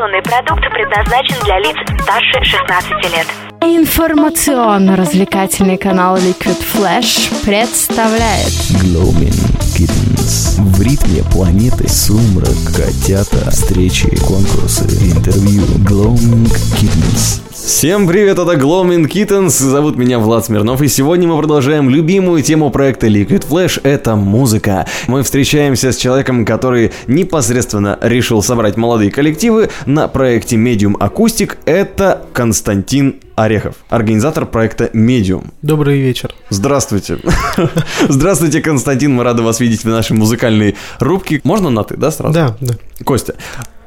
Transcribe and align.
Информационный 0.00 0.22
продукт 0.22 0.62
предназначен 0.72 1.36
для 1.44 1.58
лиц 1.58 1.76
старше 2.00 2.42
16 2.42 2.90
лет. 3.12 3.26
Информационно-развлекательный 3.60 5.76
канал 5.76 6.16
Liquid 6.16 6.56
Flash 6.72 7.30
представляет 7.44 8.48
Glowing 8.80 9.36
Kittens. 9.76 10.58
В 10.58 10.80
ритме 10.80 11.22
планеты 11.30 11.86
сумрак, 11.86 12.56
котята, 12.74 13.50
встречи, 13.50 14.08
конкурсы, 14.24 14.84
интервью. 14.84 15.64
Glowing 15.84 16.50
Kittens. 16.80 17.42
Всем 17.62 18.08
привет, 18.08 18.38
это 18.38 18.54
Gloaming 18.54 19.06
Kittens, 19.06 19.50
зовут 19.50 19.96
меня 19.96 20.18
Влад 20.18 20.46
Смирнов, 20.46 20.80
и 20.80 20.88
сегодня 20.88 21.28
мы 21.28 21.36
продолжаем 21.36 21.90
любимую 21.90 22.42
тему 22.42 22.70
проекта 22.70 23.06
Liquid 23.06 23.46
Flash— 23.46 23.80
это 23.84 24.16
музыка. 24.16 24.86
Мы 25.08 25.22
встречаемся 25.22 25.92
с 25.92 25.96
человеком, 25.96 26.44
который 26.46 26.90
непосредственно 27.06 27.98
решил 28.00 28.42
собрать 28.42 28.76
молодые 28.76 29.10
коллективы 29.10 29.68
на 29.84 30.08
проекте 30.08 30.56
Medium 30.56 30.94
Acoustic, 30.94 31.58
это 31.66 32.26
Константин 32.32 33.20
Орехов, 33.36 33.76
организатор 33.90 34.46
проекта 34.46 34.86
Medium. 34.94 35.48
Добрый 35.60 36.00
вечер. 36.00 36.34
Здравствуйте. 36.48 37.18
Здравствуйте, 38.08 38.62
Константин, 38.62 39.14
мы 39.14 39.22
рады 39.22 39.42
вас 39.42 39.60
видеть 39.60 39.84
в 39.84 39.88
нашей 39.88 40.16
музыкальной 40.16 40.76
рубке. 40.98 41.40
Можно 41.44 41.68
на 41.70 41.84
ты, 41.84 41.96
да, 41.96 42.10
сразу? 42.10 42.34
Да, 42.34 42.56
да. 42.60 42.74
Костя, 43.04 43.34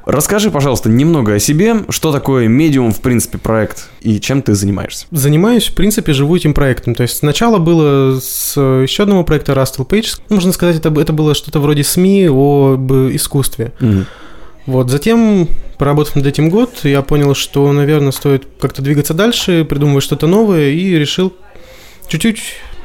Расскажи, 0.05 0.51
пожалуйста, 0.51 0.89
немного 0.89 1.35
о 1.35 1.39
себе, 1.39 1.77
что 1.89 2.11
такое 2.11 2.47
медиум, 2.47 2.91
в 2.91 2.99
принципе, 2.99 3.37
проект 3.37 3.89
и 4.01 4.19
чем 4.19 4.41
ты 4.41 4.53
занимаешься. 4.53 5.05
Занимаюсь, 5.11 5.67
в 5.67 5.75
принципе, 5.75 6.13
живу 6.13 6.35
этим 6.35 6.53
проектом. 6.53 6.93
То 6.93 7.03
есть 7.03 7.17
сначала 7.17 7.57
было 7.57 8.19
с 8.19 8.59
еще 8.59 9.03
одного 9.03 9.23
проекта 9.23 9.53
Rustle 9.53 9.87
Page. 9.87 10.19
Можно 10.29 10.51
сказать, 10.51 10.75
это, 10.75 10.89
это 10.99 11.13
было 11.13 11.33
что-то 11.33 11.59
вроде 11.59 11.83
СМИ 11.83 12.27
об 12.27 12.91
искусстве. 12.91 13.71
Мгм. 13.79 14.05
Вот, 14.65 14.89
затем, 14.89 15.47
поработав 15.77 16.15
над 16.15 16.25
этим 16.25 16.49
год, 16.49 16.71
я 16.83 17.01
понял, 17.01 17.35
что, 17.35 17.71
наверное, 17.73 18.11
стоит 18.11 18.47
как-то 18.59 18.81
двигаться 18.81 19.13
дальше, 19.13 19.65
придумывать 19.65 20.03
что-то 20.03 20.25
новое, 20.27 20.69
и 20.69 20.95
решил 20.95 21.33
чуть-чуть 22.07 22.41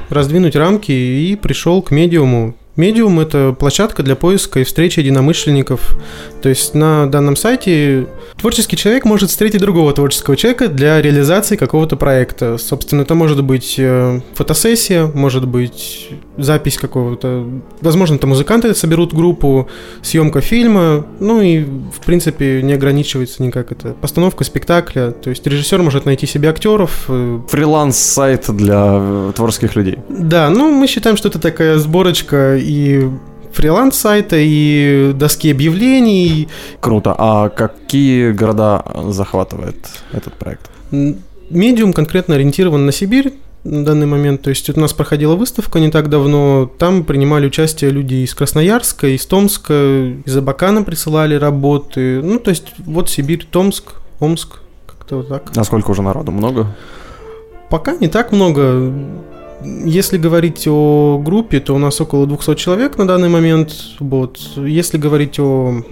раздвинуть 0.09 0.55
рамки 0.55 0.91
и 0.91 1.35
пришел 1.35 1.81
к 1.81 1.91
медиуму. 1.91 2.55
Медиум– 2.75 3.19
это 3.21 3.55
площадка 3.57 4.03
для 4.03 4.15
поиска 4.15 4.59
и 4.59 4.63
встречи 4.63 4.99
единомышленников. 4.99 5.97
То 6.41 6.49
есть 6.49 6.73
на 6.73 7.07
данном 7.07 7.35
сайте 7.35 8.07
творческий 8.37 8.77
человек 8.77 9.05
может 9.05 9.29
встретить 9.29 9.59
другого 9.59 9.91
творческого 9.93 10.37
человека 10.37 10.69
для 10.69 11.01
реализации 11.01 11.57
какого-то 11.57 11.97
проекта. 11.97 12.57
Собственно, 12.57 13.01
это 13.01 13.15
может 13.15 13.43
быть 13.43 13.75
э, 13.77 14.21
фотосессия, 14.33 15.07
может 15.07 15.47
быть 15.47 16.09
запись 16.37 16.77
какого-то... 16.77 17.45
Возможно, 17.81 18.17
там 18.17 18.29
музыканты 18.29 18.73
соберут 18.73 19.13
группу, 19.13 19.67
съемка 20.01 20.39
фильма, 20.39 21.05
ну 21.19 21.41
и, 21.41 21.63
в 21.63 22.05
принципе, 22.05 22.61
не 22.61 22.73
ограничивается 22.73 23.43
никак 23.43 23.71
это. 23.71 23.89
Постановка 23.93 24.43
спектакля, 24.45 25.11
то 25.11 25.29
есть 25.29 25.45
режиссер 25.45 25.81
может 25.81 26.05
найти 26.05 26.25
себе 26.25 26.49
актеров, 26.49 27.05
э, 27.09 27.39
Фриланс-сайт 27.49 28.45
для 28.55 28.97
э, 28.99 29.31
творческих 29.35 29.75
людей. 29.75 29.97
да, 30.07 30.49
ну 30.49 30.71
мы 30.71 30.87
считаем, 30.87 31.17
что 31.17 31.27
это 31.27 31.39
такая 31.39 31.77
сборочка 31.77 32.55
и 32.69 33.09
фриланс-сайта, 33.51 34.37
и 34.39 35.11
доски 35.13 35.51
объявлений. 35.51 36.47
Круто. 36.79 37.15
А 37.17 37.49
какие 37.49 38.31
города 38.31 38.85
захватывает 39.09 39.77
этот 40.11 40.33
проект? 40.33 40.69
Медиум 41.49 41.93
конкретно 41.93 42.35
ориентирован 42.35 42.85
на 42.85 42.91
Сибирь 42.91 43.33
на 43.63 43.83
данный 43.83 44.05
момент. 44.05 44.41
То 44.43 44.49
есть 44.51 44.69
у 44.69 44.79
нас 44.79 44.93
проходила 44.93 45.35
выставка 45.35 45.79
не 45.79 45.89
так 45.89 46.09
давно. 46.09 46.71
Там 46.77 47.03
принимали 47.03 47.47
участие 47.47 47.91
люди 47.91 48.15
из 48.15 48.33
Красноярска, 48.33 49.07
из 49.07 49.25
Томска, 49.25 50.13
из 50.25 50.37
Абакана 50.37 50.83
присылали 50.83 51.35
работы. 51.35 52.21
Ну, 52.21 52.39
то 52.39 52.51
есть 52.51 52.73
вот 52.77 53.09
Сибирь, 53.09 53.45
Томск, 53.49 53.93
Омск, 54.19 54.59
как-то 54.85 55.17
вот 55.17 55.29
так. 55.29 55.51
А 55.55 55.63
сколько 55.63 55.91
уже 55.91 56.01
народу? 56.01 56.31
Много? 56.31 56.67
Пока 57.69 57.95
не 57.95 58.07
так 58.07 58.31
много. 58.31 58.93
Если 59.63 60.17
говорить 60.17 60.67
о 60.67 61.21
группе, 61.23 61.59
то 61.59 61.75
у 61.75 61.77
нас 61.77 61.99
около 61.99 62.25
200 62.25 62.55
человек 62.55 62.97
на 62.97 63.07
данный 63.07 63.29
момент. 63.29 63.73
Вот. 63.99 64.39
Если 64.55 64.97
говорить 64.97 65.39
о 65.39 65.83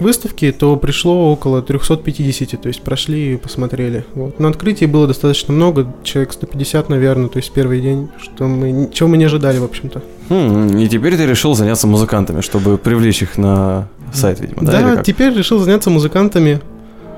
выставке, 0.00 0.52
то 0.52 0.76
пришло 0.76 1.32
около 1.32 1.62
350, 1.62 2.60
то 2.60 2.68
есть 2.68 2.82
прошли 2.82 3.34
и 3.34 3.36
посмотрели. 3.36 4.04
Вот. 4.14 4.40
На 4.40 4.48
открытии 4.48 4.86
было 4.86 5.06
достаточно 5.06 5.54
много, 5.54 5.92
человек 6.02 6.32
150, 6.32 6.88
наверное, 6.88 7.28
то 7.28 7.38
есть 7.38 7.52
первый 7.52 7.80
день, 7.80 8.08
что 8.20 8.46
мы, 8.46 8.90
чего 8.92 9.08
мы 9.08 9.16
не 9.16 9.24
ожидали, 9.24 9.58
в 9.58 9.64
общем-то. 9.64 10.02
Хм, 10.28 10.78
и 10.78 10.88
теперь 10.88 11.16
ты 11.16 11.26
решил 11.26 11.54
заняться 11.54 11.86
музыкантами, 11.86 12.40
чтобы 12.40 12.78
привлечь 12.78 13.22
их 13.22 13.38
на 13.38 13.88
сайт, 14.12 14.40
видимо, 14.40 14.62
да? 14.62 14.96
Да, 14.96 15.02
теперь 15.02 15.32
решил 15.34 15.58
заняться 15.58 15.90
музыкантами. 15.90 16.60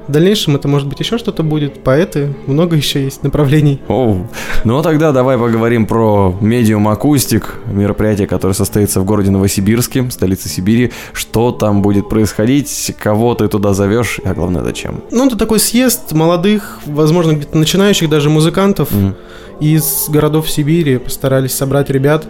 В 0.09 0.13
дальнейшем 0.13 0.55
это 0.55 0.69
может 0.69 0.87
быть 0.87 1.01
еще 1.01 1.19
что-то 1.19 1.43
будет, 1.43 1.83
поэты, 1.83 2.33
много 2.47 2.77
еще 2.77 3.03
есть 3.03 3.25
направлений. 3.25 3.81
Оу. 3.89 4.29
Ну 4.63 4.79
а 4.79 4.83
тогда 4.83 5.11
давай 5.11 5.37
поговорим 5.37 5.85
про 5.87 6.33
Medium 6.41 6.89
Акустик, 6.91 7.55
мероприятие, 7.67 8.29
которое 8.29 8.55
состоится 8.55 9.01
в 9.01 9.05
городе 9.05 9.31
Новосибирске, 9.33 10.09
столице 10.11 10.49
Сибири. 10.49 10.93
Что 11.13 11.51
там 11.51 11.83
будет 11.83 12.09
происходить, 12.09 12.95
кого 13.03 13.35
ты 13.35 13.49
туда 13.49 13.75
зовешь, 13.75 14.21
а 14.25 14.33
главное 14.35 14.63
зачем? 14.63 15.03
Ну, 15.11 15.27
это 15.27 15.37
такой 15.37 15.59
съезд 15.59 16.13
молодых, 16.13 16.79
возможно, 16.87 17.33
где-то 17.33 17.59
начинающих 17.59 18.09
даже 18.09 18.31
музыкантов 18.31 18.93
Мгм. 18.93 19.17
из 19.59 20.09
городов 20.09 20.49
Сибири. 20.49 20.99
Постарались 20.99 21.53
собрать 21.55 21.91
ребят, 21.91 22.27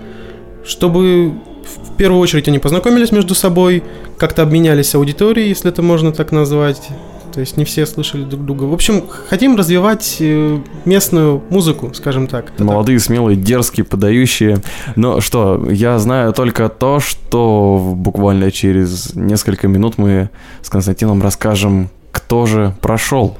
чтобы 0.64 1.32
в 1.64 1.96
первую 1.96 2.20
очередь 2.20 2.48
они 2.48 2.58
познакомились 2.58 3.12
между 3.12 3.34
собой, 3.34 3.82
как-то 4.18 4.42
обменялись 4.42 4.94
аудиторией, 4.94 5.48
если 5.48 5.70
это 5.70 5.82
можно 5.82 6.12
так 6.12 6.32
назвать. 6.32 6.88
То 7.36 7.40
есть 7.40 7.58
не 7.58 7.66
все 7.66 7.84
слышали 7.84 8.24
друг 8.24 8.46
друга. 8.46 8.64
В 8.64 8.72
общем, 8.72 9.04
хотим 9.28 9.56
развивать 9.56 10.16
э, 10.20 10.58
местную 10.86 11.42
музыку, 11.50 11.90
скажем 11.92 12.28
так. 12.28 12.58
Молодые, 12.58 12.98
смелые, 12.98 13.36
дерзкие, 13.36 13.84
подающие. 13.84 14.62
Но 14.94 15.20
что, 15.20 15.68
я 15.70 15.98
знаю 15.98 16.32
только 16.32 16.70
то, 16.70 16.98
что 16.98 17.92
буквально 17.94 18.50
через 18.50 19.14
несколько 19.14 19.68
минут 19.68 19.98
мы 19.98 20.30
с 20.62 20.70
Константином 20.70 21.22
расскажем, 21.22 21.90
кто 22.10 22.46
же 22.46 22.74
прошел 22.80 23.36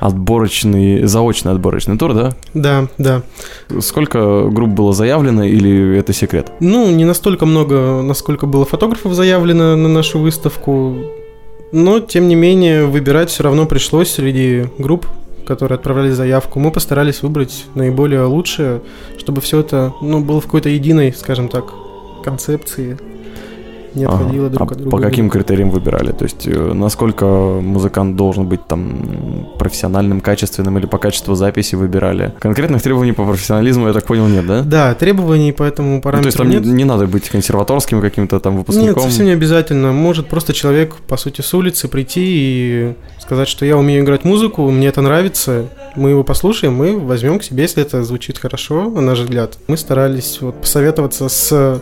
отборочный, 0.00 1.04
заочный 1.04 1.52
отборочный 1.52 1.98
тур, 1.98 2.14
да? 2.14 2.32
Да, 2.54 2.88
да. 2.96 3.20
Сколько 3.80 4.48
групп 4.48 4.70
было 4.70 4.94
заявлено 4.94 5.44
или 5.44 5.98
это 5.98 6.14
секрет? 6.14 6.50
Ну, 6.60 6.90
не 6.90 7.04
настолько 7.04 7.44
много, 7.44 8.00
насколько 8.00 8.46
было 8.46 8.64
фотографов 8.64 9.12
заявлено 9.12 9.76
на 9.76 9.88
нашу 9.88 10.18
выставку, 10.18 10.96
но, 11.74 11.98
тем 11.98 12.28
не 12.28 12.36
менее, 12.36 12.86
выбирать 12.86 13.30
все 13.30 13.42
равно 13.42 13.66
пришлось 13.66 14.08
среди 14.08 14.66
групп, 14.78 15.08
которые 15.44 15.74
отправляли 15.74 16.12
заявку. 16.12 16.60
Мы 16.60 16.70
постарались 16.70 17.20
выбрать 17.22 17.66
наиболее 17.74 18.22
лучшее, 18.22 18.80
чтобы 19.18 19.40
все 19.40 19.58
это 19.58 19.92
ну, 20.00 20.20
было 20.20 20.40
в 20.40 20.44
какой-то 20.44 20.68
единой, 20.68 21.12
скажем 21.12 21.48
так, 21.48 21.64
концепции, 22.22 22.96
не 23.94 24.04
Ага. 24.04 24.16
отходило 24.16 24.48
друг 24.50 24.60
А 24.70 24.72
от 24.72 24.78
друга. 24.80 24.90
по 24.96 25.02
каким 25.02 25.30
критериям 25.30 25.70
выбирали? 25.70 26.12
То 26.12 26.24
есть, 26.24 26.46
э, 26.46 26.72
насколько 26.72 27.24
музыкант 27.24 28.16
должен 28.16 28.46
быть 28.46 28.66
там 28.66 29.48
профессиональным, 29.58 30.20
качественным 30.20 30.78
или 30.78 30.86
по 30.86 30.98
качеству 30.98 31.34
записи 31.34 31.74
выбирали? 31.76 32.32
Конкретных 32.40 32.82
требований 32.82 33.12
по 33.12 33.24
профессионализму, 33.24 33.86
я 33.86 33.92
так 33.92 34.04
понял, 34.06 34.26
нет, 34.26 34.46
да? 34.46 34.62
Да, 34.62 34.94
требований 34.94 35.52
по 35.52 35.62
этому 35.62 35.96
Ну, 35.96 36.00
параметру 36.00 36.22
то 36.22 36.28
есть 36.28 36.38
там 36.38 36.48
не, 36.48 36.56
нет. 36.56 36.64
не 36.78 36.84
надо 36.84 37.06
быть 37.06 37.28
консерваторским 37.28 38.00
каким-то 38.00 38.40
там 38.40 38.54
Нет, 38.56 38.58
выпускником. 38.66 39.02
совсем 39.02 39.26
не 39.26 39.32
обязательно. 39.32 39.92
Может 39.92 40.26
просто 40.28 40.52
человек, 40.52 40.94
по 41.08 41.16
сути, 41.16 41.40
с 41.40 41.54
улицы 41.54 41.88
прийти 41.88 42.22
и 42.24 42.94
сказать, 43.20 43.48
что 43.48 43.64
я 43.64 43.76
умею 43.76 44.02
играть 44.04 44.24
музыку, 44.24 44.70
мне 44.70 44.88
это 44.88 45.00
нравится, 45.00 45.66
мы 45.96 46.10
его 46.10 46.24
послушаем, 46.24 46.74
мы 46.74 46.98
возьмем 46.98 47.38
к 47.38 47.42
себе, 47.42 47.62
если 47.62 47.82
это 47.82 48.04
звучит 48.04 48.38
хорошо, 48.38 48.90
на 48.90 49.00
наш 49.00 49.20
взгляд. 49.20 49.56
Мы 49.66 49.76
старались 49.76 50.38
вот 50.40 50.60
посоветоваться 50.60 51.28
с 51.28 51.80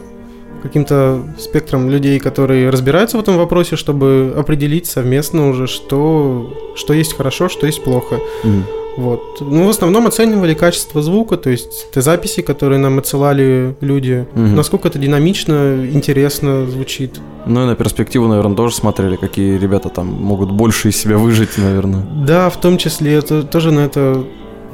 каким-то 0.63 1.23
спектром 1.39 1.91
людей, 1.91 2.19
которые 2.19 2.71
разбираются 2.71 3.17
в 3.19 3.21
этом 3.21 3.37
вопросе, 3.37 3.77
чтобы 3.77 4.33
определить 4.37 4.87
совместно 4.87 5.49
уже, 5.49 5.67
что, 5.67 6.73
что 6.77 6.93
есть 6.95 7.17
хорошо, 7.17 7.49
что 7.49 7.67
есть 7.67 7.83
плохо. 7.85 8.17
Мгм. 8.45 8.65
Вот. 8.97 9.39
Ну, 9.41 9.67
в 9.67 9.71
основном 9.71 10.07
оценивали 10.07 10.53
качество 10.53 11.01
звука, 11.01 11.39
то 11.39 11.49
есть 11.49 11.91
те 11.93 12.03
записи, 12.03 12.43
которые 12.43 12.79
нам 12.79 12.99
отсылали 12.99 13.75
люди, 13.81 14.27
Мгм. 14.35 14.55
насколько 14.55 14.89
это 14.89 14.99
динамично, 14.99 15.89
интересно 15.91 16.67
звучит. 16.67 17.19
Ну 17.47 17.63
и 17.63 17.67
на 17.67 17.75
перспективу, 17.75 18.29
наверное, 18.29 18.55
тоже 18.55 18.75
смотрели, 18.75 19.17
какие 19.17 19.59
ребята 19.59 19.89
там 19.89 20.07
могут 20.09 20.51
больше 20.53 20.91
из 20.91 20.97
себя 20.99 21.17
выжить, 21.17 21.57
наверное. 21.57 22.03
Да, 22.27 22.51
в 22.51 22.61
том 22.61 22.77
числе, 22.77 23.15
это, 23.15 23.43
тоже 23.43 23.71
на 23.73 23.81
это 23.81 24.25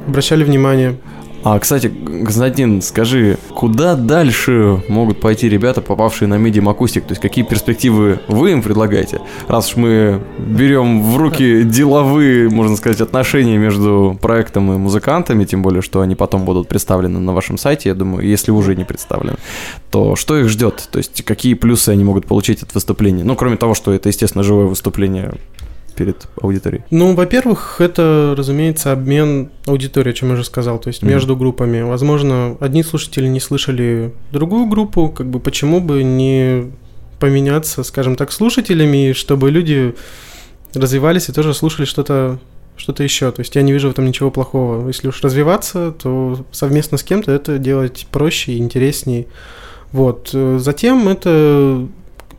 обращали 0.05 0.43
внимание. 0.43 0.97
А, 1.43 1.57
кстати, 1.59 1.87
Константин, 1.87 2.81
скажи, 2.81 3.37
куда 3.55 3.95
дальше 3.95 4.83
могут 4.89 5.21
пойти 5.21 5.47
ребята, 5.47 5.81
попавшие 5.81 6.27
на 6.27 6.35
Medium 6.35 6.73
Acoustic? 6.73 7.01
То 7.01 7.11
есть 7.11 7.21
какие 7.21 7.45
перспективы 7.45 8.19
вы 8.27 8.51
им 8.51 8.61
предлагаете? 8.61 9.21
Раз 9.47 9.69
уж 9.69 9.77
мы 9.77 10.21
берем 10.37 11.01
в 11.01 11.17
руки 11.17 11.63
деловые, 11.63 12.49
можно 12.49 12.75
сказать, 12.75 12.99
отношения 12.99 13.57
между 13.57 14.17
проектом 14.21 14.73
и 14.73 14.77
музыкантами, 14.77 15.45
тем 15.45 15.61
более, 15.61 15.81
что 15.81 16.01
они 16.01 16.15
потом 16.15 16.43
будут 16.43 16.67
представлены 16.67 17.19
на 17.19 17.33
вашем 17.33 17.57
сайте, 17.57 17.89
я 17.89 17.95
думаю, 17.95 18.27
если 18.27 18.51
уже 18.51 18.75
не 18.75 18.83
представлены, 18.83 19.37
то 19.91 20.15
что 20.15 20.37
их 20.37 20.49
ждет? 20.49 20.89
То 20.91 20.97
есть 20.97 21.23
какие 21.23 21.53
плюсы 21.53 21.89
они 21.89 22.03
могут 22.03 22.25
получить 22.25 22.63
от 22.63 22.73
выступления? 22.73 23.23
Ну, 23.23 23.35
кроме 23.35 23.55
того, 23.55 23.75
что 23.75 23.93
это, 23.93 24.09
естественно, 24.09 24.43
живое 24.43 24.65
выступление 24.65 25.33
перед 25.93 26.27
аудиторией? 26.41 26.83
Ну, 26.91 27.13
во-первых, 27.15 27.77
это, 27.79 28.33
разумеется, 28.37 28.91
обмен 28.91 29.49
аудиторией, 29.65 30.13
о 30.13 30.15
чем 30.15 30.29
я 30.29 30.33
уже 30.35 30.43
сказал, 30.43 30.79
то 30.79 30.87
есть 30.89 31.01
Мгм. 31.01 31.11
между 31.11 31.35
группами. 31.35 31.81
Возможно, 31.81 32.57
одни 32.59 32.83
слушатели 32.83 33.27
не 33.27 33.39
слышали 33.39 34.13
другую 34.31 34.65
группу, 34.67 35.09
как 35.09 35.27
бы 35.27 35.39
почему 35.39 35.79
бы 35.81 36.03
не 36.03 36.71
поменяться, 37.19 37.83
скажем 37.83 38.15
так, 38.15 38.31
слушателями, 38.31 39.13
чтобы 39.13 39.51
люди 39.51 39.95
развивались 40.73 41.29
и 41.29 41.33
тоже 41.33 41.53
слушали 41.53 41.85
что-то 41.85 42.39
что-то 42.77 43.03
еще. 43.03 43.29
То 43.31 43.41
есть 43.41 43.53
я 43.55 43.61
не 43.61 43.73
вижу 43.73 43.89
в 43.89 43.91
этом 43.91 44.05
ничего 44.05 44.31
плохого. 44.31 44.87
Если 44.87 45.09
уж 45.09 45.21
развиваться, 45.21 45.91
то 45.91 46.39
совместно 46.51 46.97
с 46.97 47.03
кем-то 47.03 47.29
это 47.29 47.57
делать 47.57 48.07
проще 48.09 48.53
и 48.53 48.57
интереснее. 48.57 49.27
Вот. 49.91 50.29
Затем 50.31 51.09
это 51.09 51.85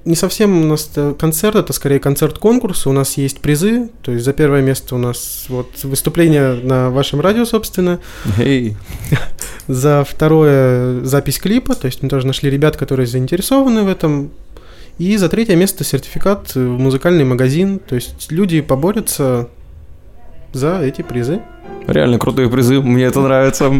не 0.04 0.14
совсем 0.14 0.62
у 0.62 0.66
нас 0.66 0.90
концерт, 1.18 1.56
это 1.56 1.72
скорее 1.72 2.00
концерт-конкурс. 2.00 2.86
У 2.86 2.92
нас 2.92 3.16
есть 3.16 3.40
призы. 3.40 3.90
То 4.02 4.12
есть 4.12 4.24
за 4.24 4.32
первое 4.32 4.62
место 4.62 4.94
у 4.94 4.98
нас 4.98 5.44
вот 5.48 5.68
выступление 5.82 6.54
на 6.54 6.90
вашем 6.90 7.20
радио, 7.20 7.44
собственно. 7.44 8.00
Эй, 8.38 8.76
За 9.68 10.04
второе 10.08 11.04
запись 11.04 11.38
клипа. 11.38 11.74
То 11.74 11.86
есть 11.86 12.02
мы 12.02 12.08
тоже 12.08 12.26
нашли 12.26 12.50
ребят, 12.50 12.76
которые 12.76 13.06
заинтересованы 13.06 13.82
в 13.82 13.88
этом. 13.88 14.30
И 14.98 15.16
за 15.16 15.28
третье 15.28 15.56
место 15.56 15.84
сертификат 15.84 16.54
в 16.54 16.78
музыкальный 16.78 17.24
магазин. 17.24 17.78
То 17.78 17.94
есть 17.94 18.32
люди 18.32 18.60
поборются 18.60 19.48
за 20.52 20.80
эти 20.82 21.02
призы. 21.02 21.40
реально 21.86 22.18
крутые 22.18 22.48
призы, 22.48 22.80
мне 22.80 23.04
это 23.04 23.20
нравится. 23.20 23.72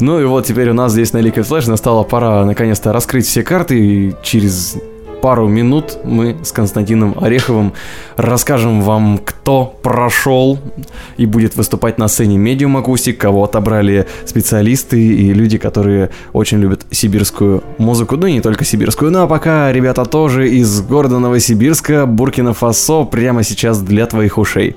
Ну 0.00 0.20
и 0.20 0.24
вот 0.24 0.46
теперь 0.46 0.70
у 0.70 0.74
нас 0.74 0.92
здесь 0.92 1.12
на 1.12 1.18
Liquid 1.18 1.48
Flash 1.48 1.68
настала 1.68 2.02
пора 2.02 2.44
наконец-то 2.44 2.92
раскрыть 2.92 3.26
все 3.26 3.42
карты, 3.42 3.78
и 3.78 4.14
через 4.22 4.76
пару 5.20 5.48
минут 5.48 5.98
мы 6.04 6.36
с 6.42 6.52
Константином 6.52 7.16
Ореховым 7.20 7.72
расскажем 8.16 8.82
вам, 8.82 9.18
кто 9.18 9.78
прошел 9.82 10.58
и 11.16 11.26
будет 11.26 11.56
выступать 11.56 11.98
на 11.98 12.08
сцене 12.08 12.36
Medium 12.36 12.82
Acoustic, 12.82 13.14
кого 13.14 13.44
отобрали 13.44 14.06
специалисты 14.24 15.00
и 15.00 15.32
люди, 15.32 15.58
которые 15.58 16.10
очень 16.32 16.58
любят 16.58 16.86
сибирскую 16.90 17.62
музыку, 17.78 18.16
ну 18.16 18.26
и 18.26 18.32
не 18.32 18.40
только 18.40 18.64
сибирскую. 18.64 19.10
Ну 19.10 19.22
а 19.22 19.26
пока 19.26 19.72
ребята 19.72 20.04
тоже 20.04 20.48
из 20.48 20.80
города 20.82 21.18
Новосибирска, 21.18 22.06
Буркина-Фасо, 22.06 23.04
прямо 23.04 23.42
сейчас 23.42 23.80
для 23.80 24.06
твоих 24.06 24.38
ушей. 24.38 24.76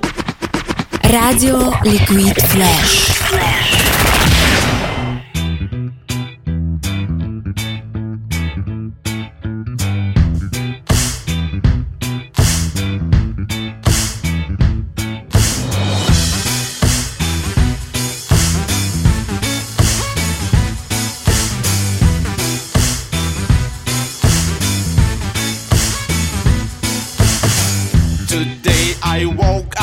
Radio 1.02 1.72
Liquid 1.84 2.36
Flash. 2.52 3.23
Today. 28.34 28.94
I 29.00 29.26
woke 29.26 29.73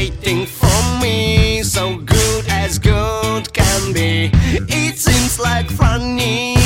waiting 0.00 0.46
for 0.46 0.80
me, 1.02 1.62
so 1.62 1.98
good 1.98 2.44
as 2.48 2.78
good 2.78 3.52
can 3.52 3.92
be. 3.92 4.30
It 4.66 4.96
seems 4.96 5.38
like 5.38 5.68
funny 5.70 6.59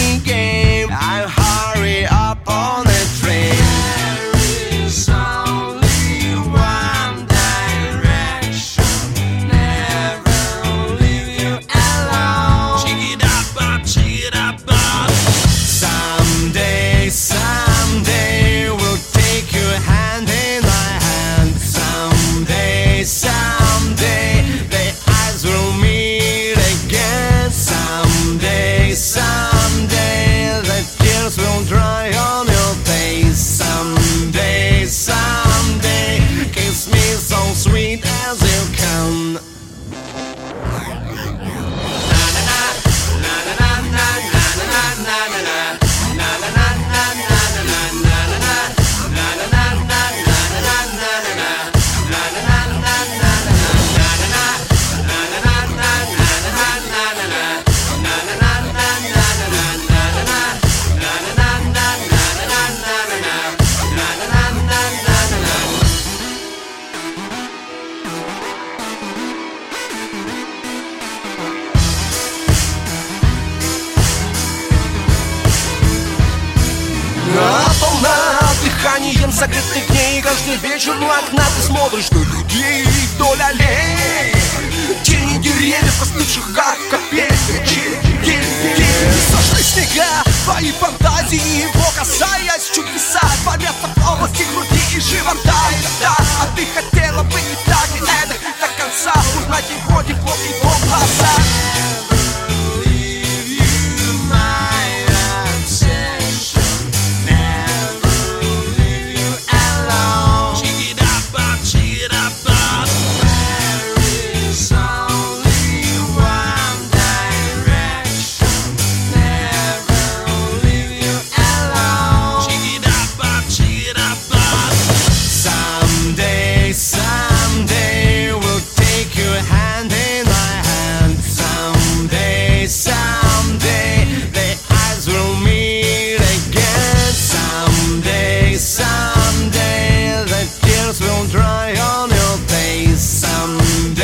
Области 94.24 94.44
груди 94.44 94.96
и 94.96 95.00
живота 95.00 95.54
И 95.70 96.00
да, 96.00 96.16
а 96.40 96.56
ты 96.56 96.64
хотела 96.66 97.22
бы 97.24 97.53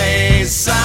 vez. 0.00 0.79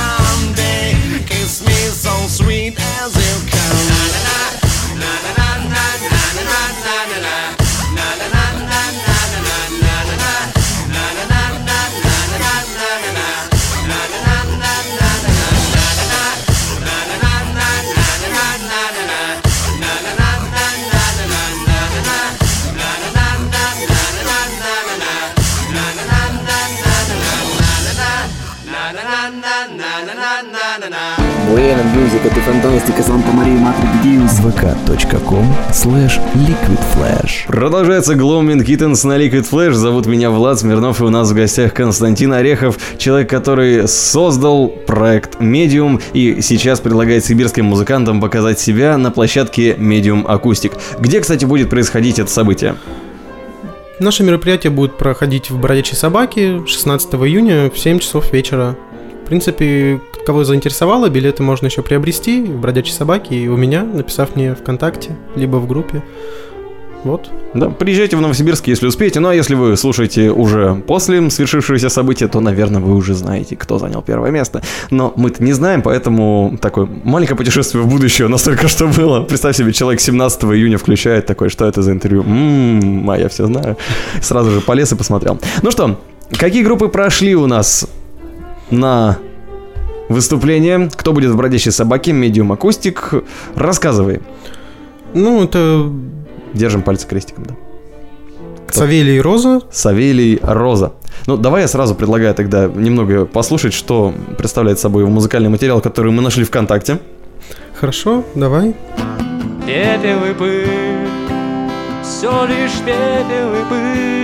Santa 32.46 33.32
Maria 33.32 33.60
Madre 33.60 33.88
di 33.94 34.10
Dio. 34.10 34.22
vk.com 34.22 35.56
slash 35.72 36.20
liquidflash. 36.36 37.48
Продолжается 37.48 38.14
Gloaming 38.14 38.64
Kittens 38.64 39.08
на 39.08 39.18
Liquid 39.18 39.50
Flash. 39.50 39.74
Зовут 39.74 40.06
меня 40.06 40.30
Влад 40.30 40.60
Смирнов, 40.60 41.02
и 41.02 41.06
у 41.06 41.10
нас 41.10 41.32
в 41.32 41.34
гостях 41.34 41.74
Константин 41.74 42.34
Орехов, 42.34 42.78
человек, 43.00 43.32
который 43.32 43.88
создал 43.88 44.68
проект 44.68 45.42
Medium 45.42 46.00
и 46.14 46.40
сейчас 46.44 46.80
предлагает 46.82 47.26
сибирским 47.26 47.66
музыкантам 47.66 48.22
показать 48.22 48.60
себя 48.60 48.96
на 49.00 49.10
площадке 49.10 49.74
Medium 49.74 50.24
Acoustic. 50.24 50.74
Где, 51.00 51.22
кстати, 51.22 51.46
будет 51.46 51.72
происходить 51.72 52.20
это 52.20 52.30
событие? 52.30 52.76
Наше 54.00 54.22
мероприятие 54.22 54.70
будет 54.70 55.00
проходить 55.00 55.50
в 55.50 55.60
Бродячей 55.60 55.96
Собаке 55.96 56.64
16 56.68 57.12
июня 57.16 57.72
в 57.72 57.80
7 57.80 57.98
часов 57.98 58.32
вечера. 58.32 58.76
В 59.24 59.28
принципе, 59.30 60.00
кого 60.26 60.44
заинтересовало, 60.44 61.10
билеты 61.10 61.44
можно 61.44 61.68
еще 61.68 61.82
приобрести 61.82 62.42
в 62.42 62.60
Бродячей 62.60 62.94
Собаке 62.94 63.36
и 63.36 63.48
у 63.48 63.56
меня, 63.56 63.84
написав 63.84 64.36
мне 64.36 64.56
ВКонтакте, 64.56 65.16
либо 65.36 65.58
в 65.58 65.68
группе. 65.68 66.04
Вот. 67.04 67.30
Да, 67.54 67.70
приезжайте 67.70 68.18
в 68.18 68.22
Новосибирск, 68.22 68.66
если 68.66 68.88
успеете. 68.88 69.20
Ну 69.20 69.30
а 69.30 69.36
если 69.36 69.54
вы 69.54 69.78
слушаете 69.78 70.32
уже 70.32 70.74
после 70.88 71.30
свершившегося 71.30 71.90
события, 71.90 72.28
то, 72.28 72.40
наверное, 72.40 72.82
вы 72.82 72.96
уже 72.96 73.14
знаете, 73.14 73.56
кто 73.56 73.78
занял 73.78 74.02
первое 74.02 74.32
место. 74.32 74.64
Но 74.90 75.14
мы-то 75.16 75.44
не 75.44 75.54
знаем, 75.54 75.84
поэтому 75.84 76.58
такое 76.60 76.90
маленькое 77.04 77.38
путешествие 77.38 77.84
в 77.84 77.88
будущее 77.88 78.28
настолько 78.28 78.68
что 78.68 78.88
было. 78.88 79.22
Представь 79.22 79.56
себе, 79.56 79.72
человек 79.72 80.02
17 80.02 80.46
июня 80.46 80.80
включает 80.80 81.28
такой, 81.28 81.50
что 81.50 81.68
это 81.68 81.84
за 81.84 81.92
интервью? 81.92 82.24
Ммм, 82.24 83.08
а 83.08 83.20
я 83.20 83.30
все 83.30 83.46
знаю. 83.46 83.78
Сразу 84.22 84.50
же 84.50 84.62
полез 84.62 84.92
и 84.92 84.96
посмотрел. 84.96 85.40
Ну 85.62 85.70
что, 85.70 86.00
какие 86.32 86.64
группы 86.64 86.88
прошли 86.88 87.36
у 87.36 87.46
нас 87.46 87.88
на 88.72 89.20
выступление? 90.10 90.90
Кто 90.96 91.14
будет 91.14 91.32
в 91.32 91.38
«Бродячей 91.38 91.72
собаке», 91.72 92.12
«Медиум 92.14 92.52
Акустик»? 92.52 93.14
Рассказывай. 93.56 94.22
Ну, 95.14 95.44
это 95.44 95.90
Держим 96.56 96.84
пальцы 96.84 97.06
крестиком, 97.06 97.46
да. 97.46 97.56
Савелий 98.72 99.18
и 99.18 99.22
Роза. 99.22 99.62
Савелий 99.72 100.40
Роза. 100.42 100.94
Ну, 101.28 101.38
давай 101.38 101.62
я 101.62 101.68
сразу 101.68 101.96
предлагаю 101.96 102.34
тогда 102.34 102.68
немного 102.68 103.26
послушать, 103.26 103.74
что 103.74 104.14
представляет 104.38 104.80
собой 104.80 105.06
музыкальный 105.06 105.50
материал, 105.50 105.82
который 105.82 106.12
мы 106.12 106.22
нашли 106.22 106.46
ВКонтакте. 106.46 107.00
Хорошо, 107.74 108.24
давай. 108.36 108.74
Пепел 109.66 110.24
и 110.30 110.34
пыль, 110.34 111.08
все 112.04 112.46
лишь 112.46 112.80
пепел 112.86 113.54
и 113.54 113.70
пыль. 113.70 114.15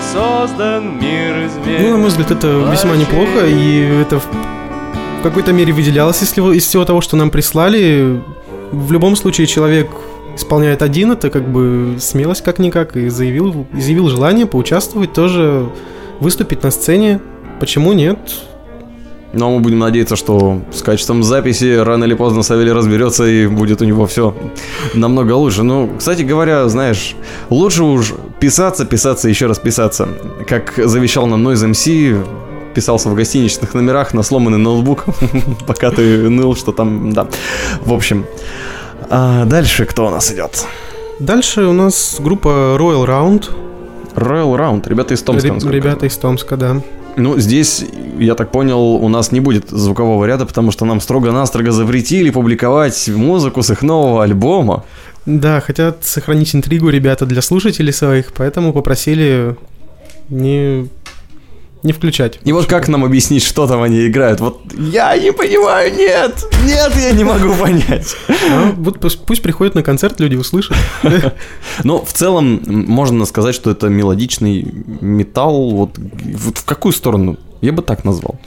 Создан 0.00 0.98
мир 1.00 1.46
из 1.46 1.52
Ну, 1.82 1.90
на 1.90 1.96
мой 1.96 2.08
взгляд, 2.08 2.30
это 2.30 2.48
весьма 2.70 2.96
неплохо, 2.96 3.46
и 3.46 4.00
это 4.02 4.20
в 4.20 4.26
в 5.18 5.22
какой-то 5.22 5.52
мере 5.52 5.72
выделялось 5.72 6.22
из 6.22 6.30
всего, 6.30 6.52
из 6.52 6.64
всего 6.64 6.84
того, 6.84 7.00
что 7.00 7.16
нам 7.16 7.30
прислали. 7.30 8.20
В 8.70 8.92
любом 8.92 9.16
случае, 9.16 9.48
человек 9.48 9.88
исполняет 10.36 10.82
один, 10.82 11.10
это 11.10 11.28
как 11.28 11.48
бы 11.48 11.96
смелость 11.98 12.42
как-никак, 12.42 12.96
и 12.96 13.08
заявил, 13.08 13.66
изъявил 13.74 14.08
желание 14.08 14.46
поучаствовать 14.46 15.12
тоже, 15.12 15.68
выступить 16.20 16.62
на 16.62 16.70
сцене. 16.70 17.20
Почему 17.58 17.92
нет? 17.92 18.18
Но 19.32 19.50
мы 19.50 19.60
будем 19.60 19.80
надеяться, 19.80 20.14
что 20.14 20.62
с 20.72 20.82
качеством 20.82 21.24
записи 21.24 21.76
рано 21.76 22.04
или 22.04 22.14
поздно 22.14 22.42
Савелий 22.42 22.72
разберется 22.72 23.26
и 23.26 23.46
будет 23.48 23.82
у 23.82 23.84
него 23.84 24.06
все 24.06 24.36
намного 24.94 25.32
лучше. 25.32 25.64
Ну, 25.64 25.90
кстати 25.98 26.22
говоря, 26.22 26.68
знаешь, 26.68 27.16
лучше 27.50 27.82
уж 27.82 28.14
писаться, 28.40 28.84
писаться, 28.84 29.28
еще 29.28 29.46
раз 29.46 29.58
писаться. 29.58 30.08
Как 30.46 30.74
завещал 30.76 31.26
нам 31.26 31.46
Noise 31.46 31.70
MC, 31.72 32.26
писался 32.74 33.08
в 33.08 33.14
гостиничных 33.14 33.74
номерах 33.74 34.14
на 34.14 34.22
сломанный 34.22 34.58
ноутбук, 34.58 35.04
пока 35.66 35.90
ты 35.90 36.28
ныл, 36.28 36.54
что 36.54 36.72
там, 36.72 37.12
да. 37.12 37.26
В 37.84 37.92
общем, 37.92 38.24
а 39.10 39.44
дальше 39.44 39.84
кто 39.84 40.06
у 40.06 40.10
нас 40.10 40.30
идет? 40.32 40.66
Дальше 41.18 41.62
у 41.62 41.72
нас 41.72 42.16
группа 42.20 42.76
Royal 42.78 43.06
Round. 43.06 43.50
Royal 44.14 44.56
Round, 44.56 44.88
ребята 44.88 45.14
из 45.14 45.22
Томска. 45.22 45.48
Ре- 45.48 45.54
насколько 45.54 45.76
я 45.76 45.82
ребята 45.82 46.06
из 46.06 46.16
Томска, 46.16 46.56
да. 46.56 46.80
Ну, 47.16 47.36
здесь, 47.38 47.84
я 48.18 48.36
так 48.36 48.52
понял, 48.52 48.78
у 48.78 49.08
нас 49.08 49.32
не 49.32 49.40
будет 49.40 49.70
звукового 49.70 50.24
ряда, 50.24 50.46
потому 50.46 50.70
что 50.70 50.84
нам 50.84 51.00
строго-настрого 51.00 51.72
запретили 51.72 52.30
публиковать 52.30 53.08
музыку 53.08 53.62
с 53.62 53.70
их 53.70 53.82
нового 53.82 54.22
альбома. 54.22 54.84
Да, 55.28 55.60
хотят 55.60 56.06
сохранить 56.06 56.54
интригу 56.54 56.88
ребята 56.88 57.26
для 57.26 57.42
слушателей 57.42 57.92
своих, 57.92 58.32
поэтому 58.32 58.72
попросили 58.72 59.56
не, 60.30 60.88
не 61.82 61.92
включать. 61.92 62.40
И 62.44 62.52
вот 62.52 62.64
как 62.64 62.88
нам 62.88 63.04
объяснить, 63.04 63.42
что 63.44 63.66
там 63.66 63.82
они 63.82 64.06
играют? 64.06 64.40
Вот 64.40 64.62
я 64.78 65.18
не 65.18 65.30
понимаю, 65.34 65.94
нет, 65.94 66.46
нет, 66.64 66.92
я 66.96 67.12
не 67.12 67.24
могу 67.24 67.52
понять. 67.56 68.16
А, 68.50 68.72
вот 68.74 69.00
пусть, 69.00 69.20
пусть 69.26 69.42
приходят 69.42 69.74
на 69.74 69.82
концерт, 69.82 70.18
люди 70.18 70.36
услышат. 70.36 70.74
Но 71.84 72.02
в 72.02 72.12
целом 72.14 72.62
можно 72.66 73.26
сказать, 73.26 73.54
что 73.54 73.70
это 73.70 73.90
мелодичный 73.90 74.66
металл. 75.02 75.72
Вот, 75.72 75.98
вот 75.98 76.56
в 76.56 76.64
какую 76.64 76.94
сторону? 76.94 77.36
Я 77.60 77.72
бы 77.72 77.82
так 77.82 78.02
назвал. 78.02 78.40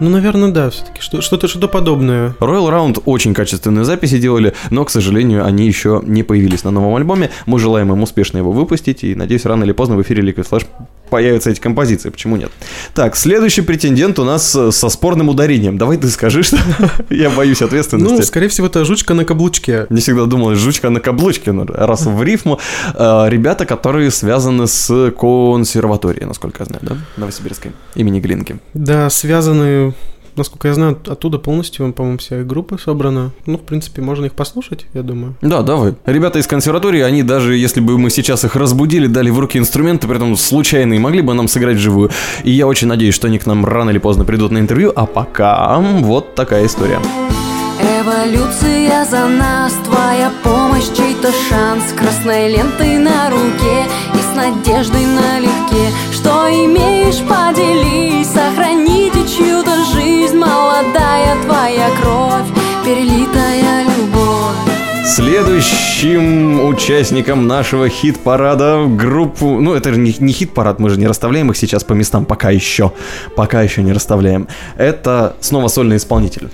Ну, 0.00 0.10
наверное, 0.10 0.50
да, 0.50 0.70
все-таки 0.70 1.00
что-то 1.00 1.48
что 1.48 1.68
подобное. 1.68 2.34
Royal 2.38 2.70
Round 2.70 3.02
очень 3.04 3.34
качественные 3.34 3.84
записи 3.84 4.18
делали, 4.18 4.54
но, 4.70 4.84
к 4.84 4.90
сожалению, 4.90 5.44
они 5.44 5.66
еще 5.66 6.00
не 6.04 6.22
появились 6.22 6.62
на 6.62 6.70
новом 6.70 6.94
альбоме. 6.94 7.30
Мы 7.46 7.58
желаем 7.58 7.92
им 7.92 8.02
успешно 8.02 8.38
его 8.38 8.52
выпустить, 8.52 9.02
и, 9.02 9.14
надеюсь, 9.14 9.44
рано 9.44 9.64
или 9.64 9.72
поздно 9.72 9.96
в 9.96 10.02
эфире 10.02 10.22
Liquid 10.22 10.48
Flash 10.48 10.66
появятся 11.08 11.50
эти 11.50 11.60
композиции, 11.60 12.10
почему 12.10 12.36
нет? 12.36 12.50
Так, 12.94 13.16
следующий 13.16 13.62
претендент 13.62 14.18
у 14.18 14.24
нас 14.24 14.54
э, 14.54 14.70
со 14.72 14.88
спорным 14.88 15.28
ударением. 15.28 15.78
Давай 15.78 15.96
ты 15.96 16.08
скажи, 16.08 16.42
что 16.42 16.58
я 17.10 17.30
боюсь 17.30 17.60
Ну, 17.60 17.66
ответственности. 17.66 18.22
скорее 18.22 18.48
всего, 18.48 18.66
это 18.66 18.84
жучка 18.84 19.14
на 19.14 19.24
каблучке. 19.24 19.86
Не 19.90 20.00
всегда 20.00 20.24
думал, 20.26 20.54
жучка 20.54 20.90
на 20.90 21.00
каблучке, 21.00 21.52
ну, 21.52 21.64
раз 21.66 22.06
в 22.06 22.22
рифму. 22.22 22.58
Э, 22.94 23.26
Ребята, 23.28 23.66
которые 23.66 24.10
связаны 24.10 24.66
с 24.66 25.10
консерваторией, 25.18 26.26
насколько 26.26 26.62
я 26.62 26.66
знаю, 26.66 26.80
да? 26.82 26.96
Новосибирской, 27.16 27.72
имени 27.94 28.20
Глинки. 28.20 28.56
Да, 28.74 29.10
связаны, 29.10 29.94
насколько 30.38 30.68
я 30.68 30.74
знаю, 30.74 30.98
оттуда 31.06 31.38
полностью, 31.38 31.92
по-моему, 31.92 32.18
вся 32.18 32.40
их 32.40 32.46
группа 32.46 32.78
собрана. 32.78 33.30
Ну, 33.46 33.58
в 33.58 33.62
принципе, 33.62 34.02
можно 34.02 34.26
их 34.26 34.32
послушать, 34.32 34.86
я 34.94 35.02
думаю. 35.02 35.34
Да, 35.42 35.62
давай. 35.62 35.94
Ребята 36.06 36.38
из 36.38 36.46
консерватории, 36.46 37.00
они 37.00 37.22
даже, 37.22 37.56
если 37.56 37.80
бы 37.80 37.98
мы 37.98 38.10
сейчас 38.10 38.44
их 38.44 38.56
разбудили, 38.56 39.06
дали 39.06 39.30
в 39.30 39.38
руки 39.38 39.58
инструменты, 39.58 40.06
при 40.06 40.16
этом 40.16 40.36
случайные, 40.36 41.00
могли 41.00 41.20
бы 41.20 41.34
нам 41.34 41.48
сыграть 41.48 41.76
вживую. 41.76 42.10
И 42.44 42.50
я 42.50 42.66
очень 42.66 42.88
надеюсь, 42.88 43.14
что 43.14 43.26
они 43.26 43.38
к 43.38 43.46
нам 43.46 43.64
рано 43.64 43.90
или 43.90 43.98
поздно 43.98 44.24
придут 44.24 44.52
на 44.52 44.58
интервью, 44.58 44.92
а 44.94 45.06
пока 45.06 45.78
вот 45.78 46.34
такая 46.34 46.66
история. 46.66 47.00
Эволюция 47.80 49.04
за 49.04 49.26
нас, 49.26 49.72
твоя 49.84 50.32
помощь, 50.42 50.88
чей-то 50.96 51.30
шанс 51.48 51.92
Красной 51.96 52.48
лентой 52.50 52.98
на 52.98 53.30
руке 53.30 53.86
и 54.14 54.18
с 54.18 54.36
надеждой 54.36 55.04
налегке 55.04 55.27
Следующим 65.98 66.64
участником 66.64 67.48
нашего 67.48 67.88
хит-парада 67.88 68.86
группу... 68.86 69.58
Ну, 69.58 69.74
это 69.74 69.92
же 69.92 69.98
не, 69.98 70.14
не 70.20 70.32
хит-парад, 70.32 70.78
мы 70.78 70.90
же 70.90 70.96
не 70.96 71.08
расставляем 71.08 71.50
их 71.50 71.56
сейчас 71.56 71.82
по 71.82 71.92
местам, 71.92 72.24
пока 72.24 72.50
еще. 72.50 72.92
Пока 73.34 73.62
еще 73.62 73.82
не 73.82 73.92
расставляем. 73.92 74.46
Это 74.76 75.34
снова 75.40 75.66
сольный 75.66 75.96
исполнитель. 75.96 76.50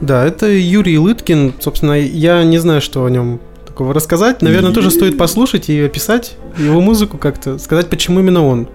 Да, 0.00 0.24
это 0.24 0.46
Юрий 0.46 0.98
Лыткин. 0.98 1.52
Собственно, 1.60 1.92
я 1.92 2.42
не 2.44 2.56
знаю, 2.56 2.80
что 2.80 3.04
о 3.04 3.10
нем 3.10 3.38
такого 3.66 3.92
рассказать. 3.92 4.40
Наверное, 4.40 4.72
тоже 4.72 4.90
стоит 4.90 5.18
послушать 5.18 5.68
и 5.68 5.78
описать 5.82 6.36
его 6.56 6.80
музыку 6.80 7.18
как-то, 7.18 7.58
сказать, 7.58 7.90
почему 7.90 8.20
именно 8.20 8.46
он. 8.46 8.66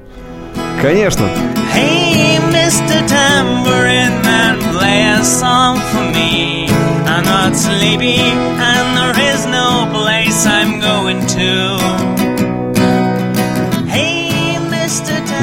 Конечно. 0.83 1.25
Hey, 1.73 2.37
Mr. 2.51 3.01
Tambourine 3.07 4.21
Man, 4.21 4.59
play 4.71 5.19
a 5.19 5.23
song 5.23 5.79
for 5.91 6.03
me. 6.13 6.67
I'm 7.07 7.23
not 7.25 7.55
sleepy, 7.55 8.19
and 8.19 8.80